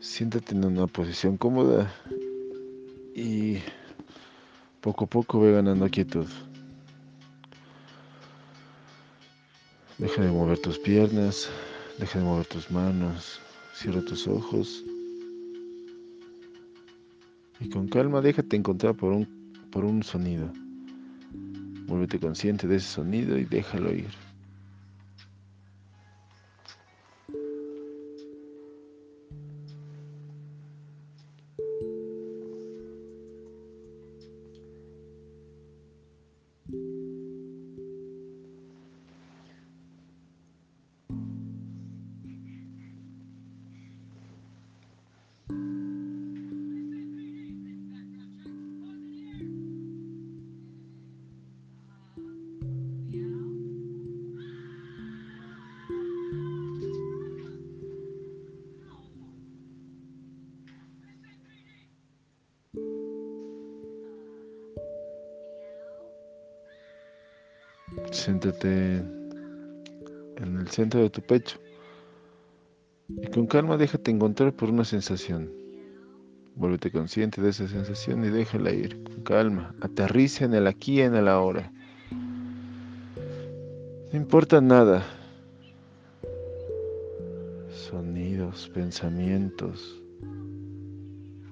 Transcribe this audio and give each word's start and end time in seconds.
Siéntate 0.00 0.54
en 0.54 0.64
una 0.64 0.86
posición 0.86 1.36
cómoda 1.36 1.92
y 3.14 3.58
poco 4.80 5.04
a 5.04 5.06
poco 5.06 5.40
ve 5.40 5.52
ganando 5.52 5.90
quietud. 5.90 6.26
Deja 9.98 10.22
de 10.22 10.30
mover 10.30 10.58
tus 10.58 10.78
piernas, 10.78 11.50
deja 11.98 12.18
de 12.18 12.24
mover 12.24 12.46
tus 12.46 12.70
manos, 12.70 13.42
cierra 13.74 14.00
tus 14.00 14.26
ojos 14.26 14.82
y 17.60 17.68
con 17.68 17.86
calma 17.86 18.22
déjate 18.22 18.56
encontrar 18.56 18.94
por 18.94 19.12
un, 19.12 19.28
por 19.70 19.84
un 19.84 20.02
sonido. 20.02 20.50
Vuélvete 21.86 22.18
consciente 22.18 22.66
de 22.66 22.76
ese 22.76 22.88
sonido 22.88 23.36
y 23.36 23.44
déjalo 23.44 23.92
ir. 23.92 24.29
Siéntate 68.12 69.02
en 70.36 70.58
el 70.58 70.68
centro 70.68 71.00
de 71.02 71.10
tu 71.10 71.22
pecho 71.22 71.58
con 73.32 73.46
calma 73.46 73.76
déjate 73.76 74.10
encontrar 74.10 74.52
por 74.52 74.70
una 74.70 74.84
sensación. 74.84 75.50
Vuélvete 76.56 76.90
consciente 76.90 77.40
de 77.40 77.50
esa 77.50 77.68
sensación 77.68 78.24
y 78.24 78.28
déjala 78.28 78.72
ir 78.72 79.02
con 79.04 79.22
calma. 79.22 79.74
Aterriza 79.80 80.44
en 80.44 80.54
el 80.54 80.66
aquí 80.66 80.98
y 80.98 81.02
en 81.02 81.14
el 81.14 81.28
ahora. 81.28 81.72
No 84.12 84.18
importa 84.18 84.60
nada. 84.60 85.04
Sonidos, 87.72 88.70
pensamientos, 88.74 90.02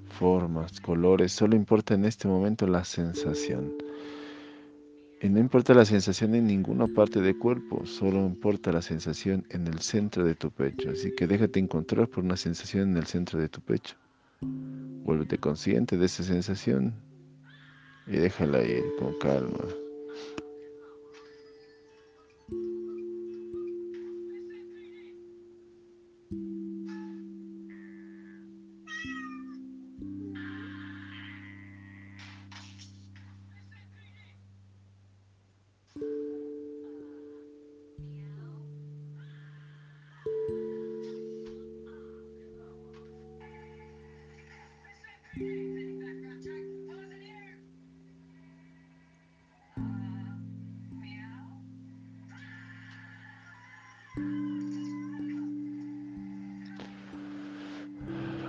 formas, 0.09 0.81
colores. 0.81 1.33
Solo 1.33 1.55
importa 1.55 1.95
en 1.95 2.05
este 2.05 2.27
momento 2.27 2.67
la 2.67 2.85
sensación. 2.85 3.73
Y 5.21 5.29
no 5.29 5.41
importa 5.41 5.75
la 5.75 5.85
sensación 5.85 6.37
en 6.37 6.47
ninguna 6.47 6.87
parte 6.87 7.21
del 7.21 7.37
cuerpo, 7.37 7.85
solo 7.85 8.25
importa 8.25 8.71
la 8.71 8.83
sensación 8.83 9.45
en 9.51 9.67
el 9.67 9.81
centro 9.81 10.25
de 10.25 10.37
tu 10.37 10.51
pecho. 10.51 10.91
Así 10.91 11.13
que 11.15 11.27
déjate 11.27 11.59
encontrar 11.59 12.07
por 12.07 12.23
una 12.23 12.37
sensación 12.37 12.91
en 12.91 12.97
el 12.99 13.07
centro 13.07 13.41
de 13.41 13.49
tu 13.49 13.61
pecho. 13.61 13.97
Vuélvete 14.41 15.39
consciente 15.39 15.97
de 15.97 16.07
esa 16.07 16.23
sensación 16.23 16.95
y 18.07 18.13
déjala 18.13 18.63
ir 18.63 18.85
con 19.01 19.19
calma. 19.19 19.65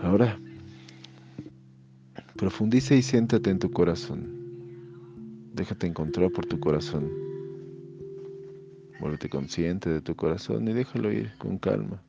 Ahora, 0.09 0.39
profundiza 2.35 2.95
y 2.95 3.03
siéntate 3.03 3.51
en 3.51 3.59
tu 3.59 3.69
corazón. 3.69 4.25
Déjate 5.53 5.85
encontrar 5.85 6.31
por 6.31 6.47
tu 6.47 6.59
corazón. 6.59 7.11
Vuélvete 8.99 9.29
consciente 9.29 9.87
de 9.87 10.01
tu 10.01 10.15
corazón 10.15 10.67
y 10.67 10.73
déjalo 10.73 11.11
ir 11.11 11.31
con 11.37 11.59
calma. 11.59 12.01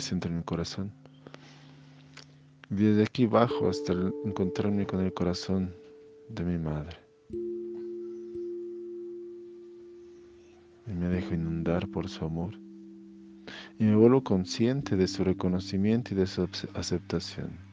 El 0.00 0.06
centro 0.06 0.30
mi 0.30 0.42
corazón. 0.42 0.90
Desde 2.70 3.02
aquí 3.02 3.26
bajo 3.26 3.68
hasta 3.68 3.92
encontrarme 4.24 4.86
con 4.86 5.00
el 5.00 5.12
corazón 5.12 5.74
de 6.28 6.42
mi 6.44 6.58
madre. 6.58 6.96
Y 10.86 10.92
me 10.92 11.08
dejo 11.08 11.34
inundar 11.34 11.86
por 11.88 12.08
su 12.08 12.24
amor. 12.24 12.54
Y 13.78 13.84
me 13.84 13.94
vuelvo 13.94 14.24
consciente 14.24 14.96
de 14.96 15.06
su 15.06 15.22
reconocimiento 15.22 16.14
y 16.14 16.16
de 16.16 16.26
su 16.26 16.48
aceptación. 16.74 17.69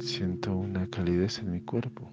Siento 0.00 0.56
una 0.56 0.88
calidez 0.88 1.40
en 1.40 1.52
mi 1.52 1.60
cuerpo. 1.60 2.10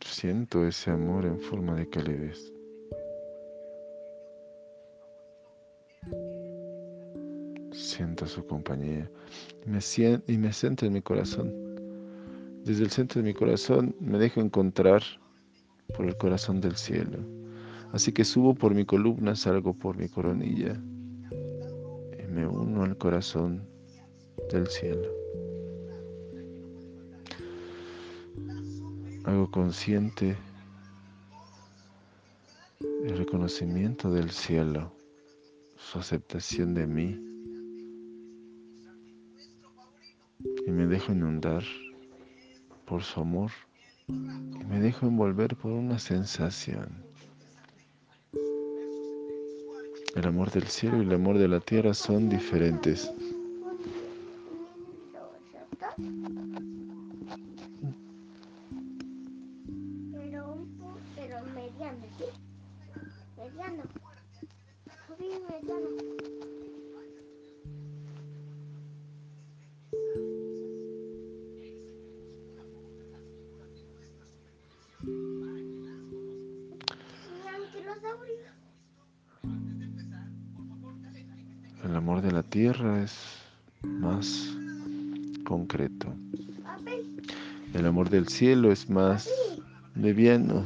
Siento 0.00 0.66
ese 0.66 0.90
amor 0.90 1.26
en 1.26 1.38
forma 1.38 1.74
de 1.74 1.86
calidez. 1.86 2.50
Siento 7.72 8.26
su 8.26 8.46
compañía 8.46 9.10
me, 9.66 9.80
y 10.26 10.38
me 10.38 10.52
centro 10.54 10.86
en 10.86 10.94
mi 10.94 11.02
corazón. 11.02 11.52
Desde 12.64 12.84
el 12.84 12.90
centro 12.90 13.20
de 13.20 13.28
mi 13.28 13.34
corazón 13.34 13.94
me 14.00 14.18
dejo 14.18 14.40
encontrar 14.40 15.02
por 15.94 16.06
el 16.06 16.16
corazón 16.16 16.62
del 16.62 16.76
cielo. 16.76 17.18
Así 17.92 18.12
que 18.12 18.24
subo 18.24 18.54
por 18.54 18.74
mi 18.74 18.86
columna, 18.86 19.36
salgo 19.36 19.74
por 19.74 19.98
mi 19.98 20.08
coronilla 20.08 20.80
me 22.36 22.46
uno 22.46 22.82
al 22.82 22.98
corazón 22.98 23.66
del 24.52 24.66
cielo. 24.66 25.08
Hago 29.24 29.50
consciente 29.50 30.36
el 33.04 33.16
reconocimiento 33.16 34.10
del 34.10 34.30
cielo, 34.30 34.92
su 35.78 35.98
aceptación 35.98 36.74
de 36.74 36.86
mí 36.86 37.18
y 40.66 40.70
me 40.70 40.86
dejo 40.86 41.12
inundar 41.12 41.64
por 42.84 43.02
su 43.02 43.20
amor 43.20 43.50
y 44.08 44.12
me 44.12 44.78
dejo 44.78 45.06
envolver 45.06 45.56
por 45.56 45.72
una 45.72 45.98
sensación. 45.98 47.05
El 50.16 50.26
amor 50.26 50.50
del 50.50 50.66
cielo 50.68 50.96
y 50.96 51.02
el 51.02 51.12
amor 51.12 51.36
de 51.36 51.46
la 51.46 51.60
tierra 51.60 51.92
son 51.92 52.30
diferentes. 52.30 53.12
Cielo 88.36 88.70
es 88.70 88.90
más 88.90 89.30
liviano. 89.94 90.62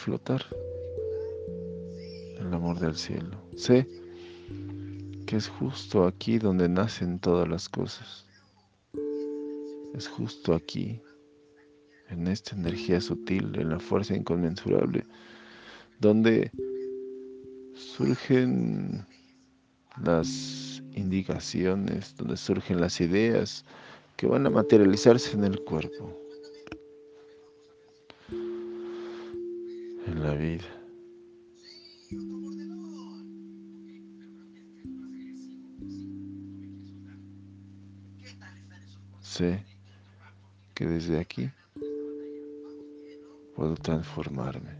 Flotar 0.00 0.42
el 2.38 2.54
amor 2.54 2.78
del 2.80 2.96
cielo. 2.96 3.36
Sé 3.54 3.86
que 5.26 5.36
es 5.36 5.48
justo 5.48 6.06
aquí 6.06 6.38
donde 6.38 6.68
nacen 6.68 7.18
todas 7.20 7.46
las 7.46 7.68
cosas. 7.68 8.26
Es 9.94 10.08
justo 10.08 10.54
aquí, 10.54 11.02
en 12.08 12.26
esta 12.28 12.56
energía 12.56 13.00
sutil, 13.00 13.52
en 13.56 13.68
la 13.68 13.78
fuerza 13.78 14.16
inconmensurable, 14.16 15.04
donde 15.98 16.50
surgen 17.74 19.04
las 20.02 20.82
indicaciones, 20.92 22.16
donde 22.16 22.36
surgen 22.38 22.80
las 22.80 23.00
ideas 23.00 23.66
que 24.16 24.26
van 24.26 24.46
a 24.46 24.50
materializarse 24.50 25.36
en 25.36 25.44
el 25.44 25.60
cuerpo. 25.60 26.16
La 30.20 30.34
vida. 30.34 30.64
Sé 39.20 39.64
que 40.74 40.86
desde 40.86 41.18
aquí 41.18 41.50
puedo 43.56 43.74
transformarme. 43.76 44.78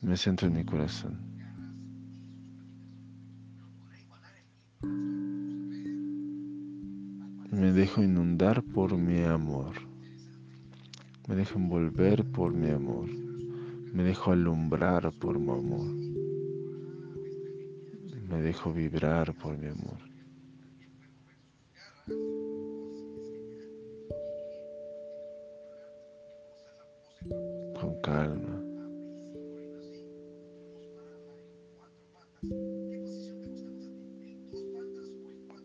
Me 0.00 0.16
centro 0.16 0.48
en 0.48 0.54
mi 0.54 0.64
corazón. 0.64 1.35
Dejo 7.86 8.02
inundar 8.02 8.64
por 8.74 8.98
mi 8.98 9.22
amor. 9.22 9.74
Me 11.28 11.36
dejo 11.36 11.56
envolver 11.56 12.24
por 12.32 12.52
mi 12.52 12.68
amor. 12.68 13.08
Me 13.92 14.02
dejo 14.02 14.32
alumbrar 14.32 15.12
por 15.20 15.38
mi 15.38 15.52
amor. 15.52 15.86
Me 18.28 18.42
dejo 18.42 18.72
vibrar 18.72 19.32
por 19.34 19.56
mi 19.56 19.68
amor. 19.68 19.98
Con 27.78 28.00
calma. 28.02 28.62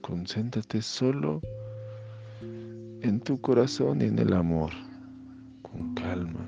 Concéntrate 0.01 0.83
solo 0.83 1.41
en 3.01 3.19
tu 3.19 3.39
corazón 3.42 4.01
y 4.01 4.06
en 4.06 4.19
el 4.19 4.33
amor, 4.33 4.71
con 5.62 5.94
calma. 5.95 6.48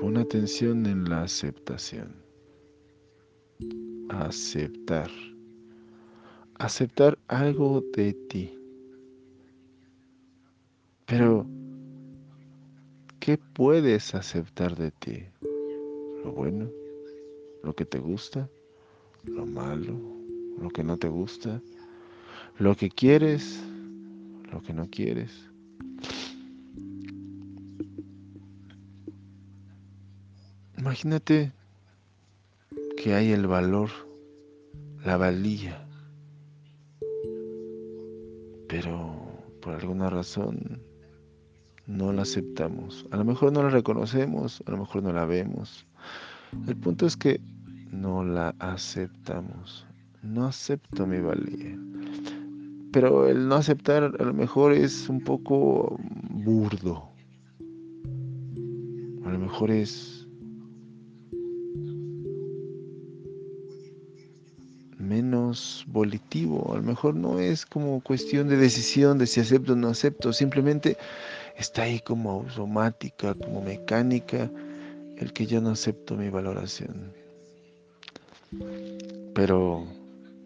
Pon 0.00 0.16
atención 0.16 0.86
en 0.86 1.08
la 1.08 1.22
aceptación. 1.22 2.14
Aceptar. 4.08 5.10
Aceptar 6.58 7.18
algo 7.28 7.82
de 7.94 8.12
ti. 8.28 8.52
Pero 11.06 11.46
¿Qué 13.26 13.38
puedes 13.38 14.14
aceptar 14.14 14.76
de 14.76 14.92
ti? 14.92 15.24
Lo 16.22 16.30
bueno, 16.30 16.70
lo 17.64 17.74
que 17.74 17.84
te 17.84 17.98
gusta, 17.98 18.48
lo 19.24 19.44
malo, 19.44 19.98
lo 20.60 20.68
que 20.70 20.84
no 20.84 20.96
te 20.96 21.08
gusta, 21.08 21.60
lo 22.60 22.76
que 22.76 22.88
quieres, 22.88 23.60
lo 24.52 24.62
que 24.62 24.72
no 24.72 24.88
quieres. 24.88 25.32
Imagínate 30.78 31.52
que 32.96 33.14
hay 33.14 33.32
el 33.32 33.48
valor, 33.48 33.90
la 35.04 35.16
valía, 35.16 35.84
pero 38.68 39.16
por 39.60 39.74
alguna 39.74 40.10
razón 40.10 40.85
no 41.86 42.12
la 42.12 42.22
aceptamos. 42.22 43.06
A 43.10 43.16
lo 43.16 43.24
mejor 43.24 43.52
no 43.52 43.62
la 43.62 43.70
reconocemos, 43.70 44.62
a 44.66 44.70
lo 44.70 44.78
mejor 44.78 45.02
no 45.02 45.12
la 45.12 45.24
vemos. 45.24 45.86
El 46.66 46.76
punto 46.76 47.06
es 47.06 47.16
que 47.16 47.40
no 47.90 48.24
la 48.24 48.54
aceptamos. 48.58 49.86
No 50.22 50.46
acepto 50.46 51.06
mi 51.06 51.20
valía. 51.20 51.78
Pero 52.92 53.28
el 53.28 53.48
no 53.48 53.56
aceptar 53.56 54.04
a 54.04 54.24
lo 54.24 54.34
mejor 54.34 54.72
es 54.72 55.08
un 55.08 55.20
poco 55.20 55.98
burdo. 56.30 57.08
A 59.24 59.30
lo 59.30 59.38
mejor 59.38 59.70
es 59.70 60.26
menos 64.98 65.84
volitivo. 65.88 66.72
A 66.72 66.76
lo 66.76 66.82
mejor 66.82 67.14
no 67.14 67.38
es 67.38 67.66
como 67.66 68.00
cuestión 68.00 68.48
de 68.48 68.56
decisión 68.56 69.18
de 69.18 69.26
si 69.26 69.40
acepto 69.40 69.74
o 69.74 69.76
no 69.76 69.88
acepto. 69.88 70.32
Simplemente 70.32 70.96
está 71.56 71.82
ahí 71.82 72.00
como 72.00 72.30
automática, 72.30 73.34
como 73.34 73.62
mecánica, 73.62 74.50
el 75.16 75.32
que 75.32 75.46
yo 75.46 75.60
no 75.60 75.70
acepto 75.70 76.16
mi 76.16 76.28
valoración. 76.28 77.12
Pero 79.34 79.86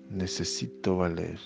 necesito 0.08 0.96
valer. 0.96 1.38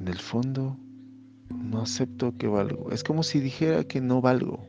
En 0.00 0.08
el 0.08 0.18
fondo, 0.18 0.76
no 1.50 1.82
acepto 1.82 2.36
que 2.36 2.48
valgo. 2.48 2.90
Es 2.90 3.04
como 3.04 3.22
si 3.22 3.38
dijera 3.40 3.84
que 3.84 4.00
no 4.00 4.20
valgo. 4.20 4.66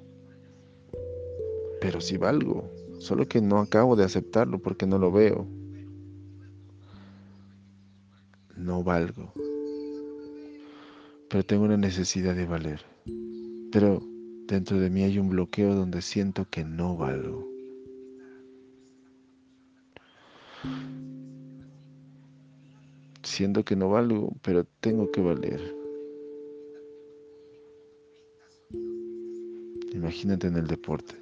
Pero 1.82 2.02
sí 2.02 2.18
valgo. 2.18 2.70
Solo 3.00 3.28
que 3.28 3.42
no 3.42 3.60
acabo 3.60 3.96
de 3.96 4.04
aceptarlo 4.06 4.60
porque 4.60 4.86
no 4.86 5.00
lo 5.00 5.12
veo. 5.12 5.48
No 8.56 8.84
valgo 8.84 9.34
pero 11.34 11.44
tengo 11.44 11.66
una 11.66 11.78
necesidad 11.78 12.36
de 12.36 12.46
valer. 12.46 12.86
Pero 13.72 14.04
Dentro 14.48 14.78
de 14.78 14.90
mí 14.90 15.04
hay 15.04 15.18
un 15.20 15.30
bloqueo 15.30 15.74
donde 15.74 16.02
siento 16.02 16.46
que 16.50 16.66
no 16.66 16.98
valgo. 16.98 17.48
Siento 23.24 23.64
que 23.64 23.78
no 23.78 23.90
valgo, 23.90 24.34
pero 24.42 24.66
tengo 24.82 25.10
que 25.12 25.22
valer. 25.22 25.62
Imagínate 29.94 30.48
en 30.48 30.58
el 30.58 30.68
deporte. 30.68 31.16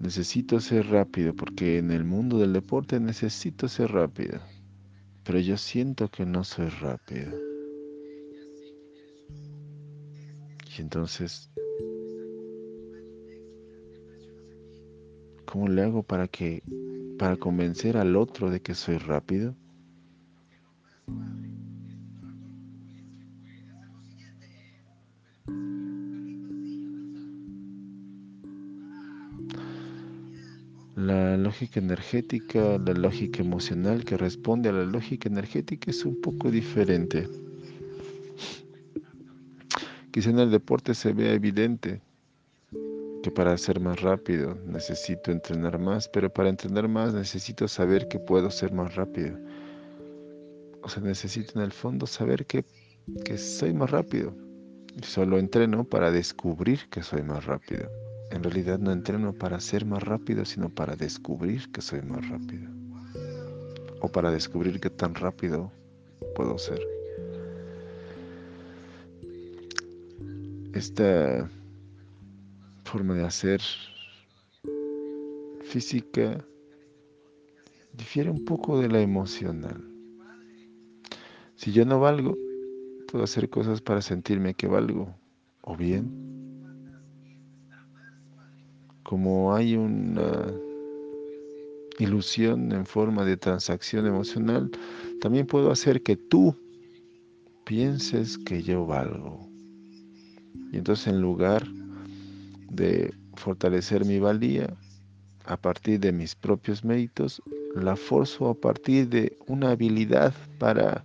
Necesito 0.00 0.60
ser 0.60 0.86
rápido 0.86 1.34
porque 1.34 1.78
en 1.78 1.90
el 1.90 2.04
mundo 2.04 2.38
del 2.38 2.54
deporte 2.54 2.98
necesito 2.98 3.68
ser 3.68 3.92
rápido. 3.92 4.40
Pero 5.24 5.38
yo 5.38 5.56
siento 5.56 6.08
que 6.10 6.26
no 6.26 6.44
soy 6.44 6.68
rápido. 6.68 7.32
Y 10.76 10.80
entonces, 10.80 11.50
¿cómo 15.44 15.68
le 15.68 15.82
hago 15.82 16.02
para 16.02 16.28
que 16.28 16.62
para 17.18 17.36
convencer 17.36 17.96
al 17.96 18.16
otro 18.16 18.50
de 18.50 18.60
que 18.60 18.74
soy 18.74 18.98
rápido? 18.98 19.54
Lógica 31.62 31.78
energética, 31.78 32.78
la 32.84 32.92
lógica 32.92 33.40
emocional 33.40 34.04
que 34.04 34.16
responde 34.16 34.68
a 34.68 34.72
la 34.72 34.84
lógica 34.84 35.28
energética 35.28 35.92
es 35.92 36.04
un 36.04 36.20
poco 36.20 36.50
diferente. 36.50 37.28
Quizá 40.10 40.30
en 40.30 40.40
el 40.40 40.50
deporte 40.50 40.92
se 40.92 41.12
vea 41.12 41.32
evidente 41.32 42.02
que 43.22 43.30
para 43.30 43.56
ser 43.56 43.78
más 43.78 44.00
rápido 44.00 44.58
necesito 44.66 45.30
entrenar 45.30 45.78
más, 45.78 46.08
pero 46.08 46.32
para 46.32 46.48
entrenar 46.48 46.88
más 46.88 47.14
necesito 47.14 47.68
saber 47.68 48.08
que 48.08 48.18
puedo 48.18 48.50
ser 48.50 48.72
más 48.72 48.96
rápido. 48.96 49.38
O 50.82 50.88
sea, 50.88 51.00
necesito 51.00 51.60
en 51.60 51.64
el 51.64 51.70
fondo 51.70 52.08
saber 52.08 52.44
que, 52.44 52.64
que 53.24 53.38
soy 53.38 53.72
más 53.72 53.92
rápido. 53.92 54.34
Solo 55.02 55.38
entreno 55.38 55.84
para 55.84 56.10
descubrir 56.10 56.88
que 56.90 57.04
soy 57.04 57.22
más 57.22 57.46
rápido. 57.46 57.88
En 58.32 58.42
realidad 58.42 58.78
no 58.78 58.90
entreno 58.90 59.32
para 59.32 59.60
ser 59.60 59.84
más 59.84 60.02
rápido, 60.02 60.44
sino 60.44 60.68
para 60.68 60.96
descubrir 60.96 61.70
que 61.70 61.80
soy 61.80 62.02
más 62.02 62.28
rápido. 62.28 62.68
O 64.00 64.08
para 64.08 64.30
descubrir 64.30 64.80
qué 64.80 64.90
tan 64.90 65.14
rápido 65.14 65.70
puedo 66.34 66.58
ser. 66.58 66.80
esta 70.74 71.50
forma 72.84 73.14
de 73.14 73.24
hacer 73.24 73.60
física 75.62 76.44
difiere 77.92 78.30
un 78.30 78.44
poco 78.44 78.80
de 78.80 78.88
la 78.88 79.00
emocional. 79.00 79.84
Si 81.54 81.72
yo 81.72 81.84
no 81.84 82.00
valgo, 82.00 82.36
puedo 83.10 83.24
hacer 83.24 83.50
cosas 83.50 83.80
para 83.80 84.02
sentirme 84.02 84.54
que 84.54 84.66
valgo. 84.66 85.14
O 85.60 85.76
bien, 85.76 86.21
como 89.02 89.54
hay 89.54 89.76
una 89.76 90.52
ilusión 91.98 92.72
en 92.72 92.86
forma 92.86 93.24
de 93.24 93.36
transacción 93.36 94.06
emocional, 94.06 94.70
también 95.20 95.46
puedo 95.46 95.70
hacer 95.70 96.02
que 96.02 96.16
tú 96.16 96.56
pienses 97.64 98.38
que 98.38 98.62
yo 98.62 98.86
valgo. 98.86 99.48
Y 100.72 100.78
entonces 100.78 101.08
en 101.08 101.20
lugar 101.20 101.66
de 102.70 103.12
fortalecer 103.34 104.04
mi 104.04 104.18
valía 104.18 104.74
a 105.44 105.56
partir 105.56 106.00
de 106.00 106.12
mis 106.12 106.34
propios 106.34 106.84
méritos, 106.84 107.42
la 107.74 107.96
forzo 107.96 108.48
a 108.48 108.54
partir 108.54 109.08
de 109.08 109.36
una 109.46 109.70
habilidad 109.70 110.34
para 110.58 111.04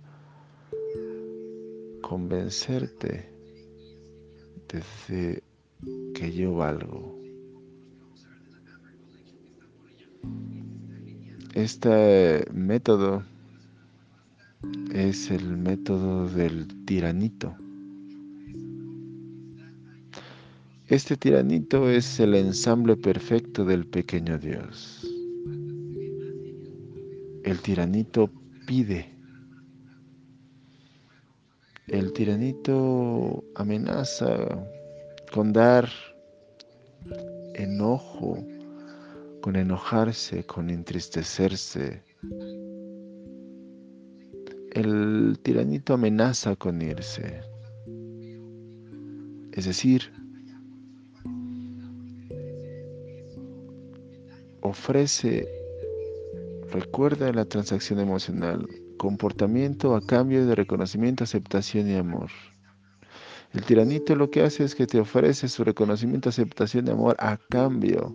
convencerte 2.02 3.30
de 5.08 5.42
que 6.14 6.32
yo 6.32 6.54
valgo. 6.54 7.17
Este 11.54 12.44
método 12.52 13.24
es 14.92 15.30
el 15.30 15.56
método 15.56 16.28
del 16.28 16.66
tiranito. 16.84 17.56
Este 20.88 21.16
tiranito 21.16 21.90
es 21.90 22.18
el 22.18 22.34
ensamble 22.34 22.96
perfecto 22.96 23.64
del 23.64 23.86
pequeño 23.86 24.38
Dios. 24.38 25.06
El 27.44 27.60
tiranito 27.60 28.30
pide. 28.66 29.10
El 31.88 32.12
tiranito 32.12 33.44
amenaza 33.54 34.36
con 35.32 35.52
dar 35.52 35.88
enojo, 37.54 38.38
con 39.40 39.56
enojarse, 39.56 40.44
con 40.44 40.70
entristecerse. 40.70 42.02
El 44.72 45.38
tiranito 45.42 45.94
amenaza 45.94 46.56
con 46.56 46.82
irse. 46.82 47.40
Es 49.52 49.64
decir, 49.64 50.12
ofrece, 54.60 55.48
recuerda 56.70 57.32
la 57.32 57.44
transacción 57.44 57.98
emocional, 58.00 58.68
comportamiento 58.98 59.94
a 59.94 60.04
cambio 60.04 60.46
de 60.46 60.54
reconocimiento, 60.54 61.24
aceptación 61.24 61.88
y 61.88 61.96
amor. 61.96 62.30
El 63.52 63.64
tiranito 63.64 64.14
lo 64.14 64.30
que 64.30 64.42
hace 64.42 64.64
es 64.64 64.74
que 64.74 64.86
te 64.86 65.00
ofrece 65.00 65.48
su 65.48 65.64
reconocimiento, 65.64 66.28
aceptación 66.28 66.86
y 66.86 66.90
amor 66.90 67.16
a 67.18 67.38
cambio 67.48 68.14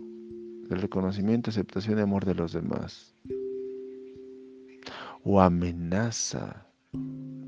del 0.68 0.80
reconocimiento, 0.80 1.50
aceptación 1.50 1.98
y 1.98 2.02
amor 2.02 2.24
de 2.24 2.34
los 2.34 2.52
demás. 2.52 3.14
O 5.22 5.40
amenaza 5.40 6.66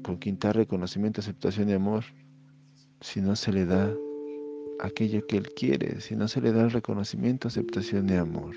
con 0.03 0.19
quitar 0.19 0.57
reconocimiento, 0.57 1.21
aceptación 1.21 1.69
y 1.69 1.73
amor 1.73 2.05
si 3.01 3.21
no 3.21 3.37
se 3.37 3.53
le 3.53 3.67
da 3.67 3.93
aquello 4.81 5.27
que 5.27 5.37
él 5.37 5.51
quiere, 5.55 6.01
si 6.01 6.17
no 6.17 6.29
se 6.29 6.41
le 6.41 6.53
da 6.53 6.65
el 6.65 6.71
reconocimiento, 6.71 7.49
aceptación 7.49 8.09
y 8.09 8.15
amor. 8.15 8.55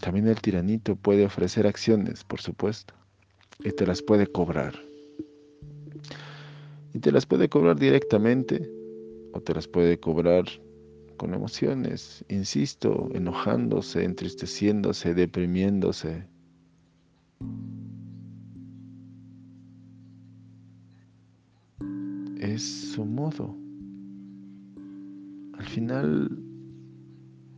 También 0.00 0.28
el 0.28 0.40
tiranito 0.40 0.94
puede 0.94 1.24
ofrecer 1.24 1.66
acciones, 1.66 2.22
por 2.22 2.40
supuesto, 2.40 2.94
y 3.64 3.72
te 3.72 3.86
las 3.86 4.02
puede 4.02 4.28
cobrar. 4.28 4.85
Y 6.96 6.98
te 6.98 7.12
las 7.12 7.26
puede 7.26 7.50
cobrar 7.50 7.78
directamente 7.78 8.70
o 9.34 9.40
te 9.42 9.52
las 9.52 9.68
puede 9.68 10.00
cobrar 10.00 10.46
con 11.18 11.34
emociones, 11.34 12.24
insisto, 12.30 13.10
enojándose, 13.12 14.02
entristeciéndose, 14.02 15.12
deprimiéndose. 15.12 16.26
Es 22.40 22.62
su 22.94 23.04
modo. 23.04 23.54
Al 25.58 25.66
final, 25.66 26.42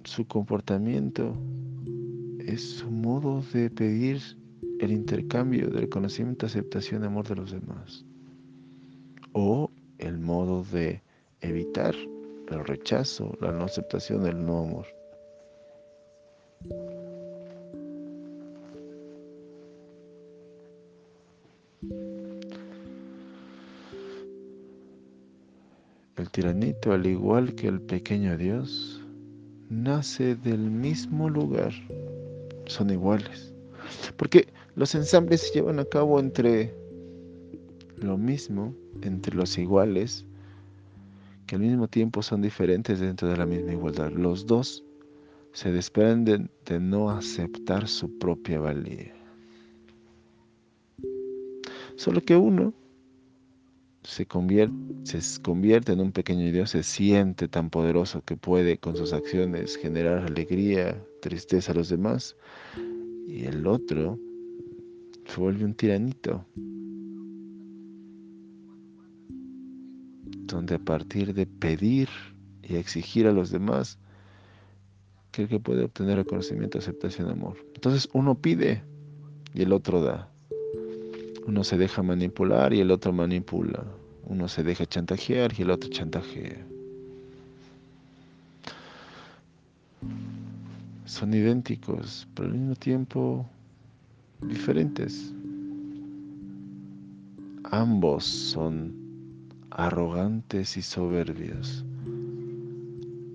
su 0.02 0.26
comportamiento 0.26 1.32
es 2.40 2.60
su 2.60 2.90
modo 2.90 3.44
de 3.52 3.70
pedir 3.70 4.20
el 4.80 4.90
intercambio 4.90 5.70
del 5.70 5.88
conocimiento, 5.88 6.46
aceptación 6.46 7.04
y 7.04 7.06
amor 7.06 7.28
de 7.28 7.36
los 7.36 7.52
demás. 7.52 8.04
De 10.38 11.02
evitar 11.40 11.96
el 12.48 12.64
rechazo, 12.64 13.36
la 13.40 13.50
no 13.50 13.64
aceptación, 13.64 14.24
el 14.24 14.46
no 14.46 14.60
amor. 14.60 14.86
El 26.16 26.30
tiranito, 26.30 26.92
al 26.92 27.04
igual 27.04 27.56
que 27.56 27.66
el 27.66 27.80
pequeño 27.80 28.36
Dios, 28.36 29.02
nace 29.68 30.36
del 30.36 30.70
mismo 30.70 31.28
lugar 31.28 31.72
son 32.66 32.90
iguales. 32.90 33.52
Porque 34.16 34.46
los 34.76 34.94
ensambles 34.94 35.40
se 35.40 35.54
llevan 35.54 35.80
a 35.80 35.84
cabo 35.84 36.20
entre 36.20 36.72
lo 38.02 38.18
mismo, 38.18 38.74
entre 39.02 39.34
los 39.34 39.58
iguales, 39.58 40.26
que 41.46 41.56
al 41.56 41.62
mismo 41.62 41.88
tiempo 41.88 42.22
son 42.22 42.42
diferentes 42.42 43.00
dentro 43.00 43.28
de 43.28 43.36
la 43.36 43.46
misma 43.46 43.72
igualdad. 43.72 44.10
Los 44.10 44.46
dos 44.46 44.84
se 45.52 45.72
desprenden 45.72 46.50
de 46.66 46.78
no 46.78 47.10
aceptar 47.10 47.88
su 47.88 48.18
propia 48.18 48.60
valía. 48.60 49.14
Solo 51.96 52.20
que 52.20 52.36
uno 52.36 52.72
se 54.04 54.24
convierte, 54.24 54.74
se 55.02 55.42
convierte 55.42 55.92
en 55.92 56.00
un 56.00 56.12
pequeño 56.12 56.52
Dios, 56.52 56.70
se 56.70 56.82
siente 56.82 57.48
tan 57.48 57.70
poderoso 57.70 58.22
que 58.24 58.36
puede 58.36 58.78
con 58.78 58.96
sus 58.96 59.12
acciones 59.12 59.76
generar 59.76 60.18
alegría, 60.18 61.02
tristeza 61.20 61.72
a 61.72 61.74
los 61.74 61.88
demás, 61.88 62.36
y 63.26 63.44
el 63.46 63.66
otro 63.66 64.18
se 65.26 65.40
vuelve 65.40 65.64
un 65.64 65.74
tiranito, 65.74 66.44
donde 70.48 70.76
a 70.76 70.78
partir 70.78 71.34
de 71.34 71.46
pedir 71.46 72.08
y 72.62 72.76
exigir 72.76 73.26
a 73.26 73.32
los 73.32 73.50
demás, 73.50 73.98
cree 75.30 75.48
que 75.48 75.60
puede 75.60 75.84
obtener 75.84 76.16
reconocimiento, 76.16 76.78
aceptación, 76.78 77.30
amor. 77.30 77.56
Entonces 77.74 78.08
uno 78.12 78.34
pide 78.34 78.82
y 79.54 79.62
el 79.62 79.72
otro 79.72 80.02
da. 80.02 80.28
Uno 81.46 81.64
se 81.64 81.78
deja 81.78 82.02
manipular 82.02 82.74
y 82.74 82.80
el 82.80 82.90
otro 82.90 83.12
manipula. 83.12 83.84
Uno 84.26 84.48
se 84.48 84.62
deja 84.62 84.84
chantajear 84.84 85.52
y 85.56 85.62
el 85.62 85.70
otro 85.70 85.88
chantajea. 85.88 86.66
Son 91.06 91.32
idénticos, 91.32 92.28
pero 92.34 92.48
al 92.48 92.54
mismo 92.54 92.74
tiempo 92.74 93.46
diferentes. 94.42 95.32
Ambos 97.70 98.24
son 98.24 99.07
arrogantes 99.78 100.76
y 100.76 100.82
soberbios. 100.82 101.84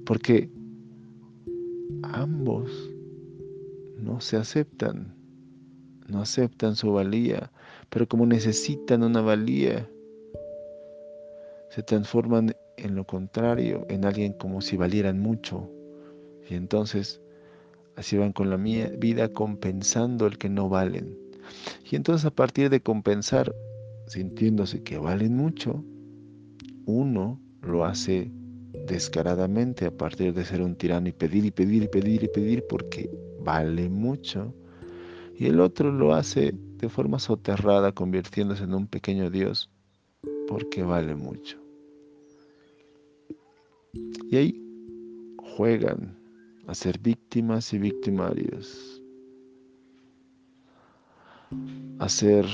Porque 0.06 0.50
ambos 2.04 2.70
no 3.98 4.20
se 4.20 4.36
aceptan, 4.36 5.16
no 6.10 6.22
aceptan 6.22 6.76
su 6.76 6.92
valía, 6.92 7.50
pero 7.90 8.10
como 8.10 8.26
necesitan 8.26 9.04
una 9.04 9.22
valía, 9.22 9.90
se 11.70 11.82
transforman 11.82 12.54
en 12.76 12.96
lo 12.96 13.06
contrario, 13.06 13.86
en 13.90 14.04
alguien 14.04 14.34
como 14.34 14.60
si 14.60 14.76
valieran 14.76 15.22
mucho. 15.22 15.72
Y 16.50 16.56
entonces 16.56 17.22
así 17.96 18.18
van 18.18 18.34
con 18.34 18.50
la 18.50 18.58
vida 18.58 19.30
compensando 19.30 20.28
el 20.28 20.38
que 20.38 20.50
no 20.50 20.68
valen. 20.68 21.18
Y 21.90 21.96
entonces 21.96 22.26
a 22.26 22.32
partir 22.32 22.70
de 22.70 22.82
compensar, 22.82 23.56
sintiéndose 24.08 24.84
que 24.84 24.98
valen 24.98 25.38
mucho, 25.38 25.86
uno 26.86 27.40
lo 27.62 27.86
hace 27.86 28.32
descaradamente 28.88 29.86
a 29.86 29.92
partir 29.92 30.34
de 30.34 30.46
ser 30.46 30.62
un 30.62 30.75
tirano 30.75 31.08
y 31.08 31.12
pedir 31.13 31.46
y 31.46 31.52
pedir 31.52 31.84
y 31.84 31.88
pedir 31.88 32.24
y 32.24 32.28
pedir 32.28 32.66
porque 32.68 33.10
vale 33.42 33.90
mucho. 33.90 34.54
Y 35.38 35.48
el 35.48 35.60
otro 35.60 35.92
lo 35.92 36.13
hace 36.13 36.54
de 36.78 36.90
forma 36.90 37.20
soterrada, 37.20 37.92
convirtiéndose 37.92 38.63
en 38.63 38.74
un 38.74 38.88
pequeño 38.88 39.30
Dios, 39.30 39.70
porque 40.48 40.84
vale 40.84 41.16
mucho. 41.16 41.58
Y 44.30 44.36
ahí 44.36 44.62
juegan 45.56 46.18
a 46.68 46.75
ser 46.75 47.00
víctimas 47.00 47.74
y 47.74 47.78
victimarios, 47.78 49.02
a 52.00 52.10
ser 52.10 52.46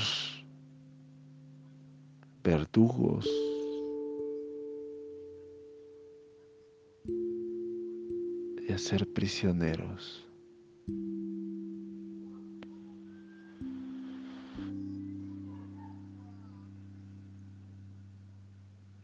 verdugos, 2.42 3.28
y 8.68 8.72
a 8.72 8.78
ser 8.78 9.06
prisioneros. 9.12 10.26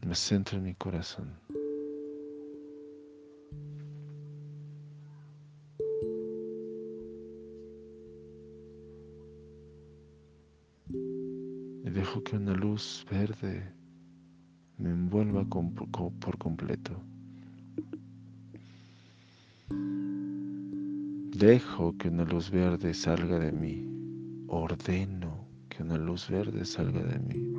me 0.07 0.15
centro 0.15 0.57
en 0.57 0.63
mi 0.63 0.73
corazón. 0.73 1.33
Y 11.83 11.89
dejo 11.89 12.23
que 12.23 12.37
una 12.37 12.53
luz 12.53 13.05
verde 13.11 13.69
me 14.77 14.91
envuelva 14.91 15.43
por 15.45 16.37
completo. 16.37 17.01
Dejo 21.37 21.95
que 21.97 22.09
una 22.09 22.23
luz 22.23 22.49
verde 22.49 22.93
salga 22.93 23.37
de 23.39 23.51
mí. 23.51 23.85
Ordeno 24.47 25.47
que 25.69 25.83
una 25.83 25.97
luz 25.97 26.29
verde 26.29 26.65
salga 26.65 27.03
de 27.03 27.19
mí. 27.19 27.57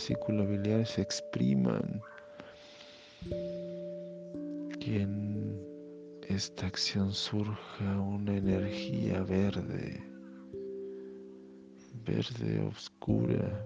vesículo 0.00 0.46
biliar 0.46 0.86
se 0.86 1.02
expriman. 1.02 2.00
Que 4.80 5.02
en 5.02 5.60
esta 6.28 6.66
acción 6.66 7.12
surja 7.12 8.00
una 8.00 8.36
energía 8.36 9.22
verde, 9.22 10.02
verde 12.10 12.60
oscura, 12.66 13.64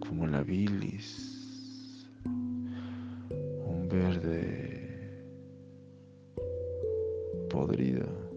como 0.00 0.26
la 0.26 0.42
bilis, 0.42 2.08
un 2.24 3.88
verde 3.88 5.22
podrido. 7.48 8.30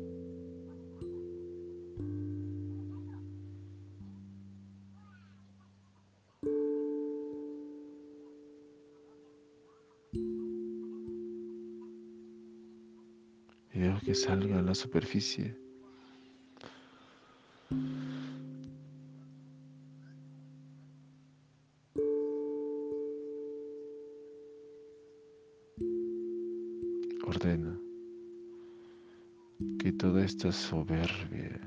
salga 14.13 14.59
a 14.59 14.61
la 14.61 14.75
superficie. 14.75 15.55
Que 29.79 29.91
toda 29.91 30.23
esta 30.23 30.51
soberbia, 30.51 31.59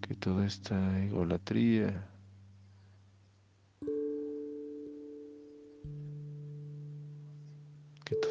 que 0.00 0.14
toda 0.14 0.46
esta 0.46 1.04
egolatría, 1.04 2.10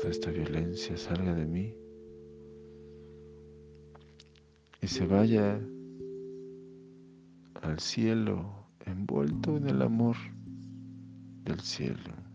esta 0.10 0.32
violencia 0.32 0.98
salga 0.98 1.34
de 1.36 1.46
mí 1.46 1.74
y 4.82 4.88
se 4.88 5.06
vaya 5.06 5.60
al 7.62 7.80
cielo 7.80 8.66
envuelto 8.86 9.58
en 9.58 9.68
el 9.68 9.82
amor 9.82 10.16
del 11.44 11.60
cielo. 11.60 12.29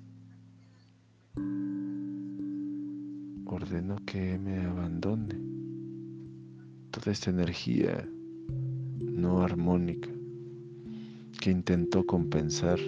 Ordeno 3.54 3.94
que 4.04 4.36
me 4.36 4.66
abandone 4.66 5.36
toda 6.90 7.12
esta 7.12 7.30
energía 7.30 8.04
no 8.98 9.42
armónica 9.42 10.10
que 11.40 11.52
intentó 11.52 12.04
compensar 12.04 12.80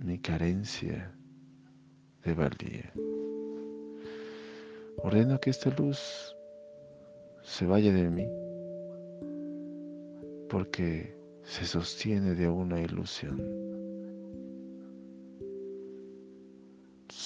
mi 0.00 0.18
carencia 0.18 1.16
de 2.24 2.34
valía. 2.34 2.92
Ordeno 4.98 5.40
que 5.40 5.48
esta 5.48 5.70
luz 5.70 6.36
se 7.42 7.64
vaya 7.64 7.90
de 7.90 8.10
mí 8.10 8.28
porque 10.50 11.16
se 11.42 11.64
sostiene 11.64 12.34
de 12.34 12.50
una 12.50 12.82
ilusión. 12.82 13.67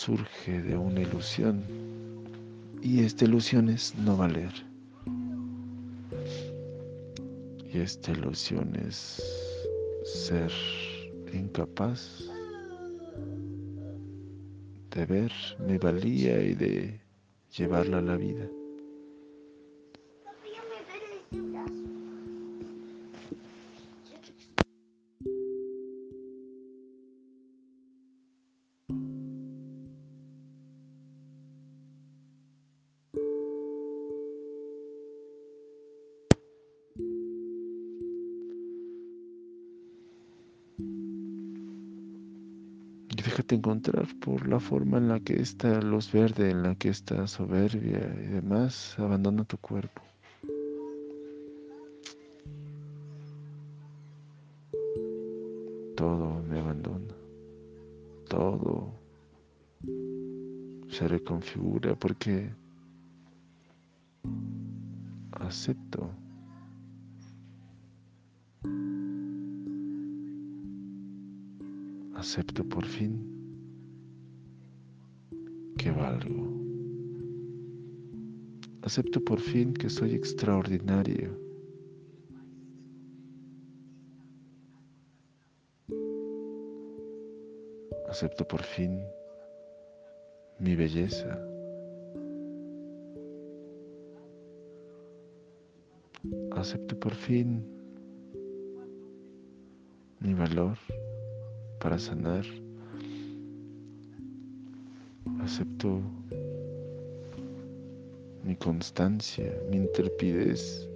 Surge 0.05 0.61
de 0.63 0.77
una 0.77 1.03
ilusión 1.03 1.63
y 2.83 3.05
esta 3.05 3.25
ilusión 3.25 3.69
es 3.69 3.95
no 3.95 4.17
valer. 4.17 4.53
Y 7.73 7.79
esta 7.79 8.11
ilusión 8.11 8.75
es 8.75 9.23
ser 10.05 10.51
incapaz 11.33 12.29
de 14.91 15.07
ver 15.07 15.33
mi 15.61 15.79
valía 15.79 16.43
y 16.43 16.57
de 16.57 17.01
llevarla 17.57 17.99
a 17.99 18.03
la 18.03 18.17
vida. 18.17 18.49
Déjate 43.25 43.55
encontrar 43.55 44.09
por 44.19 44.49
la 44.49 44.59
forma 44.59 44.99
en 44.99 45.09
la 45.09 45.21
que 45.21 45.41
está 45.41 45.81
luz 45.81 46.11
verde, 46.11 46.51
en 46.51 46.65
la 46.65 46.75
que 46.75 46.89
está 46.89 47.29
soberbia 47.29 48.01
y 48.21 48.27
demás. 48.27 48.99
Abandona 48.99 49.45
tu 49.45 49.59
cuerpo. 49.59 50.03
Todo 55.95 56.43
me 56.49 56.59
abandona. 56.59 57.15
Todo 58.29 58.93
se 60.89 61.07
reconfigura 61.07 61.95
porque 61.95 62.51
acepto 65.33 66.11
acepto 72.33 72.65
por 72.65 72.87
fin 72.87 73.13
que 75.77 75.91
valgo. 75.91 76.47
Acepto 78.81 79.21
por 79.21 79.39
fin 79.39 79.75
que 79.75 79.91
soy 79.91 80.15
extraordinario. 80.15 81.39
Acepto 88.09 88.49
por 88.49 88.63
fin 88.63 89.05
mi 90.59 90.75
belleza. 90.75 91.39
Acepto 96.53 96.99
por 96.99 97.15
fin 97.15 97.63
mi 100.21 100.33
valor 100.33 100.79
para 101.83 101.99
sanar. 101.99 102.47
Acepto 105.41 106.01
mi 108.45 108.55
constancia, 108.55 109.53
mi 109.69 109.79
intrepidez. 109.79 110.89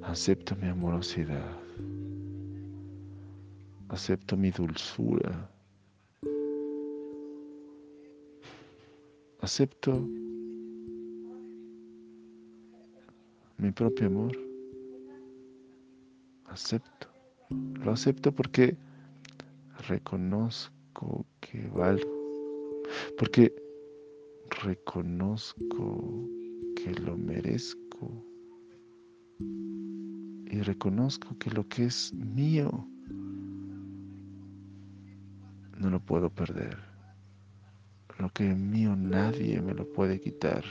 Acepto 0.00 0.56
mi 0.62 0.68
amorosidad. 0.68 1.58
Acepto 3.88 4.36
mi 4.36 4.50
dulzura. 4.50 5.50
Acepto 9.40 10.08
mi 13.58 13.70
propio 13.72 14.06
amor. 14.06 14.32
Acepto. 16.44 17.08
Lo 17.84 17.92
acepto 17.92 18.32
porque 18.32 18.74
reconozco 19.88 21.26
que 21.40 21.66
valgo, 21.68 22.82
porque 23.18 23.54
reconozco 24.62 26.28
que 26.76 26.92
lo 27.00 27.16
merezco 27.16 28.24
y 29.38 30.60
reconozco 30.62 31.36
que 31.38 31.50
lo 31.50 31.66
que 31.68 31.86
es 31.86 32.12
mío 32.14 32.86
no 35.78 35.90
lo 35.90 36.00
puedo 36.00 36.30
perder. 36.30 36.78
Lo 38.18 38.30
que 38.30 38.50
es 38.50 38.56
mío 38.56 38.94
nadie 38.94 39.60
me 39.60 39.74
lo 39.74 39.86
puede 39.92 40.20
quitar. 40.20 40.64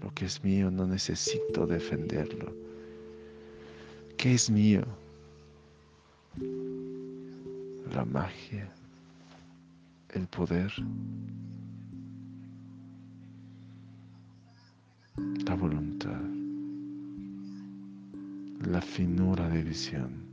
Lo 0.00 0.14
que 0.14 0.26
es 0.26 0.44
mío 0.44 0.70
no 0.70 0.86
necesito 0.86 1.66
defenderlo. 1.66 2.54
¿Qué 4.16 4.34
es 4.34 4.48
mío? 4.48 4.84
La 7.92 8.04
magia, 8.04 8.68
el 10.10 10.26
poder, 10.28 10.72
la 15.16 15.54
voluntad, 15.54 16.20
la 18.70 18.80
finura 18.80 19.48
de 19.48 19.62
visión. 19.62 20.26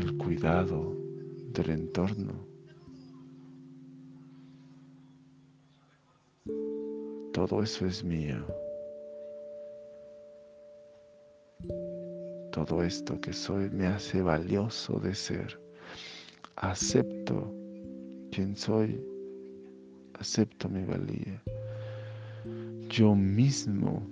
el 0.00 0.16
cuidado 0.16 0.96
del 1.52 1.70
entorno. 1.70 2.32
Todo 7.32 7.62
eso 7.62 7.86
es 7.86 8.02
mío. 8.02 8.46
Todo 12.50 12.82
esto 12.82 13.20
que 13.20 13.32
soy 13.32 13.70
me 13.70 13.86
hace 13.86 14.22
valioso 14.22 14.98
de 15.00 15.14
ser. 15.14 15.58
Acepto 16.56 17.54
quien 18.30 18.56
soy, 18.56 19.00
acepto 20.18 20.68
mi 20.68 20.84
valía. 20.84 21.42
Yo 22.88 23.14
mismo 23.14 24.02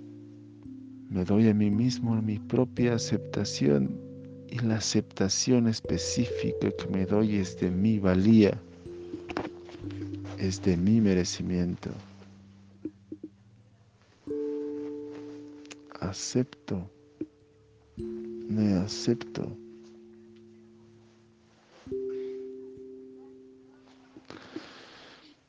me 1.09 1.25
doy 1.25 1.49
a 1.49 1.53
mí 1.53 1.69
mismo 1.69 2.21
mi 2.21 2.39
propia 2.39 2.93
aceptación 2.93 3.99
y 4.47 4.59
la 4.59 4.75
aceptación 4.75 5.67
específica 5.67 6.71
que 6.71 6.87
me 6.87 7.05
doy 7.05 7.37
es 7.37 7.59
de 7.59 7.69
mi 7.69 7.99
valía, 7.99 8.57
es 10.37 10.61
de 10.61 10.77
mi 10.77 11.01
merecimiento. 11.01 11.89
Acepto 15.99 16.89
me 18.49 18.73
acepto. 18.73 19.55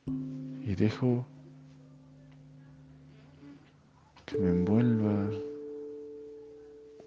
Y 0.05 0.75
dejo 0.75 1.25
que 4.25 4.37
me 4.37 4.51
envuelva 4.51 5.29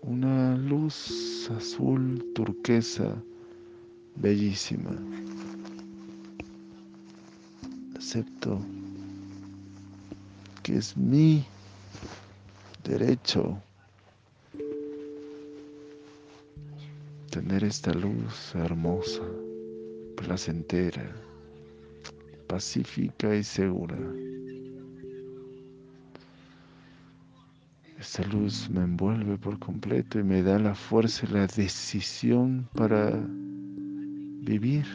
una 0.03 0.57
luz 0.57 1.49
azul 1.57 2.33
turquesa 2.35 3.15
bellísima. 4.17 4.91
Acepto 7.97 8.59
que 10.65 10.77
es 10.77 10.97
mi 10.97 11.45
derecho 12.83 13.57
tener 17.35 17.65
esta 17.65 17.93
luz 17.93 18.55
hermosa, 18.55 19.25
placentera, 20.17 21.13
pacífica 22.47 23.35
y 23.35 23.43
segura. 23.43 23.99
Esta 27.99 28.25
luz 28.29 28.71
me 28.71 28.83
envuelve 28.83 29.37
por 29.37 29.59
completo 29.59 30.21
y 30.21 30.23
me 30.23 30.45
da 30.45 30.61
la 30.61 30.77
fuerza 30.77 31.27
y 31.29 31.33
la 31.33 31.49
decisión 31.49 32.69
para 32.73 33.11
vivir 34.43 34.87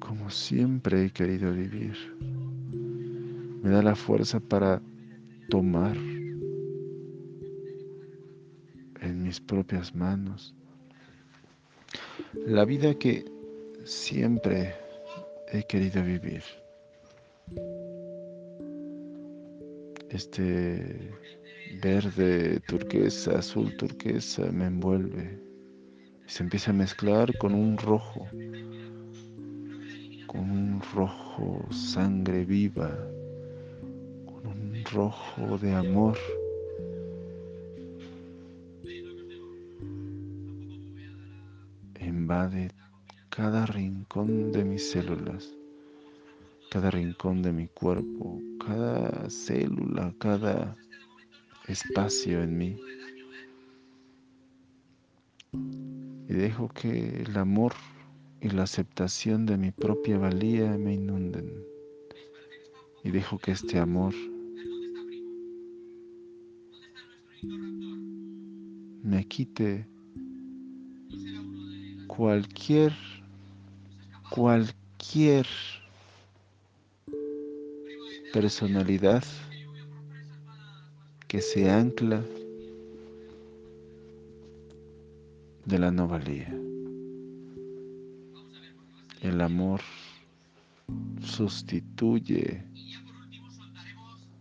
como 0.00 0.30
siempre 0.30 1.04
he 1.04 1.10
querido 1.10 1.52
vivir. 1.52 1.94
Me 3.62 3.68
da 3.68 3.82
la 3.82 3.94
fuerza 3.94 4.40
para 4.40 4.80
tomar 5.50 5.94
mis 9.28 9.40
propias 9.42 9.94
manos. 9.94 10.54
La 12.46 12.64
vida 12.64 12.94
que 12.94 13.26
siempre 13.84 14.74
he 15.52 15.62
querido 15.64 16.02
vivir. 16.02 16.42
Este 20.08 21.12
verde 21.82 22.58
turquesa, 22.60 23.38
azul 23.38 23.76
turquesa 23.76 24.50
me 24.50 24.64
envuelve. 24.64 25.38
Se 26.24 26.42
empieza 26.42 26.70
a 26.70 26.74
mezclar 26.84 27.36
con 27.36 27.52
un 27.52 27.76
rojo, 27.76 28.26
con 30.26 30.40
un 30.40 30.80
rojo 30.94 31.66
sangre 31.70 32.46
viva, 32.46 32.96
con 34.24 34.46
un 34.46 34.82
rojo 34.90 35.58
de 35.58 35.74
amor. 35.74 36.16
Invade 42.28 42.68
cada 43.30 43.64
rincón 43.64 44.52
de 44.52 44.62
mis 44.62 44.90
células, 44.90 45.50
cada 46.70 46.90
rincón 46.90 47.40
de 47.40 47.52
mi 47.52 47.68
cuerpo, 47.68 48.38
cada 48.60 49.30
célula, 49.30 50.12
cada 50.18 50.76
espacio 51.68 52.42
en 52.42 52.58
mí. 52.58 52.76
Y 56.28 56.34
dejo 56.34 56.68
que 56.68 57.22
el 57.22 57.34
amor 57.38 57.72
y 58.42 58.50
la 58.50 58.64
aceptación 58.64 59.46
de 59.46 59.56
mi 59.56 59.70
propia 59.70 60.18
valía 60.18 60.76
me 60.76 60.92
inunden. 60.92 61.50
Y 63.04 63.10
dejo 63.10 63.38
que 63.38 63.52
este 63.52 63.78
amor 63.78 64.12
me 69.02 69.26
quite 69.26 69.86
cualquier, 72.18 72.92
cualquier 74.28 75.46
personalidad 78.32 79.22
que 81.28 81.40
se 81.40 81.70
ancla 81.70 82.24
de 85.64 85.78
la 85.78 85.92
no 85.92 86.08
valía. 86.08 86.52
El 89.20 89.40
amor 89.40 89.80
sustituye 91.20 92.64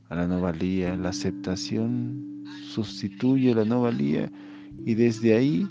a 0.09 0.15
la 0.15 0.25
no 0.25 0.41
valía, 0.41 0.95
la 0.95 1.09
aceptación 1.09 2.43
sustituye 2.71 3.51
a 3.51 3.57
la 3.57 3.65
no 3.65 3.83
valía 3.83 4.31
y 4.83 4.95
desde 4.95 5.35
ahí, 5.35 5.67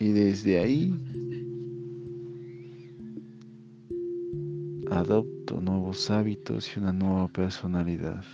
y 0.00 0.12
desde 0.12 0.58
ahí 0.58 0.94
adopto 4.90 5.60
nuevos 5.60 6.10
hábitos 6.10 6.74
y 6.74 6.80
una 6.80 6.92
nueva 6.92 7.28
personalidad. 7.28 8.24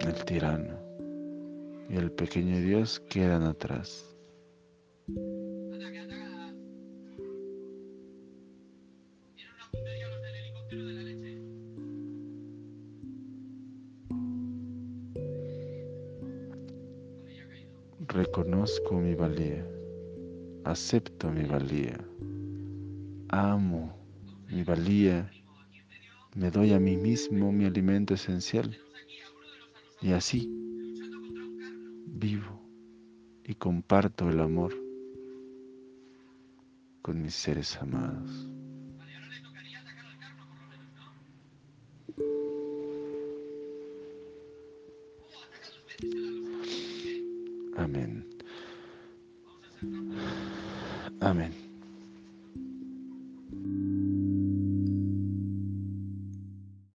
El 0.00 0.24
tirano 0.24 0.78
y 1.90 1.96
el 1.96 2.12
pequeño 2.12 2.60
Dios 2.60 3.00
quedan 3.10 3.42
atrás. 3.42 4.07
Reconozco 18.08 18.94
mi 18.94 19.14
valía, 19.14 19.66
acepto 20.64 21.30
mi 21.30 21.44
valía, 21.44 21.98
amo 23.28 23.94
mi 24.48 24.64
valía, 24.64 25.30
me 26.34 26.50
doy 26.50 26.72
a 26.72 26.80
mí 26.80 26.96
mismo 26.96 27.52
mi 27.52 27.66
alimento 27.66 28.14
esencial 28.14 28.74
y 30.00 30.12
así 30.12 30.50
vivo 32.06 32.62
y 33.44 33.54
comparto 33.54 34.30
el 34.30 34.40
amor 34.40 34.74
con 37.02 37.20
mis 37.20 37.34
seres 37.34 37.76
amados. 37.76 38.57